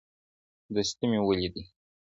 دستي 0.73 1.05
مي 1.11 1.19
ولیدې. 1.27 1.61